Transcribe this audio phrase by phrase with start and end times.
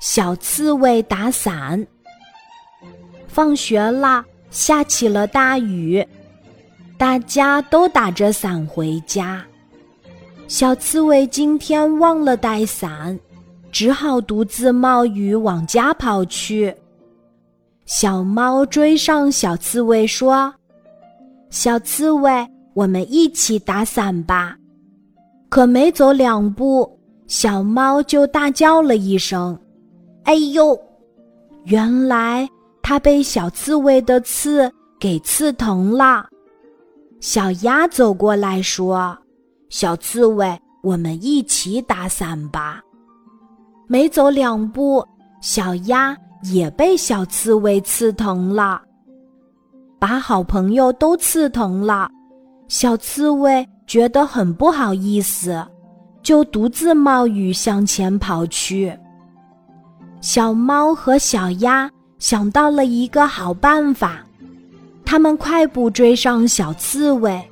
[0.00, 1.86] 小刺猬打伞。
[3.28, 6.04] 放学了，下起了大雨，
[6.96, 9.44] 大家都打着伞回家。
[10.48, 13.16] 小刺猬今天忘了带伞，
[13.70, 16.74] 只好独自冒雨往家跑去。
[17.84, 20.52] 小猫追上小刺猬说
[21.50, 24.56] ：“小刺猬，我们一起打伞吧。”
[25.50, 29.58] 可没走两步，小猫就大叫了一声
[30.24, 30.78] ：“哎呦！”
[31.64, 32.48] 原来
[32.82, 36.26] 它被小刺猬的刺给刺疼了。
[37.20, 39.16] 小鸭走过来说
[39.68, 42.80] ：“小刺猬，我们一起打伞吧。”
[43.86, 45.04] 没走两步，
[45.42, 48.80] 小鸭也被小刺猬刺疼了。
[49.98, 52.10] 把好朋友都刺疼了，
[52.68, 53.66] 小刺猬。
[53.86, 55.66] 觉得很不好意思，
[56.22, 58.96] 就独自冒雨向前跑去。
[60.20, 64.24] 小猫和小鸭想到了一个好办法，
[65.04, 67.42] 他们快步追上小刺猬，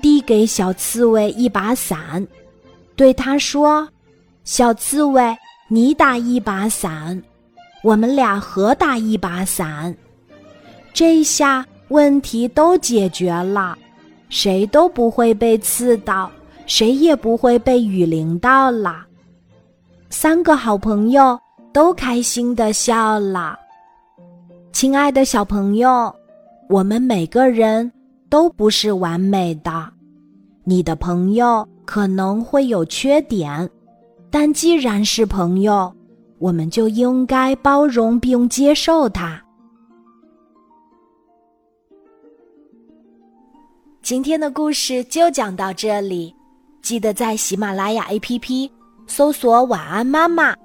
[0.00, 2.26] 递给小刺猬一把伞，
[2.94, 3.86] 对他说
[4.44, 5.36] ：“小刺猬，
[5.68, 7.22] 你打一把伞，
[7.82, 9.94] 我们俩合打一把伞，
[10.94, 13.76] 这下问题都解决了。”
[14.28, 16.28] 谁都不会被刺到，
[16.66, 19.06] 谁也不会被雨淋到了。
[20.10, 21.38] 三个好朋友
[21.76, 23.54] 都开心的笑了。
[24.72, 26.10] 亲爱的小朋友，
[26.70, 27.92] 我们每个人
[28.30, 29.86] 都不是完美的，
[30.64, 33.68] 你的朋友可能会有缺点，
[34.30, 35.94] 但既然是朋友，
[36.38, 39.38] 我们就应该包容并接受他。
[44.00, 46.34] 今天的故事就讲到这里，
[46.80, 48.70] 记得在喜马拉雅 APP
[49.06, 50.56] 搜索“晚安妈妈”，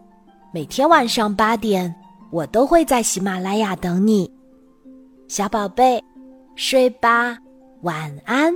[0.53, 1.95] 每天晚上八点，
[2.30, 4.30] 我都会在喜马拉雅等你，
[5.30, 6.03] 小宝贝，
[6.58, 7.38] 睡吧，
[7.83, 8.53] 晚安。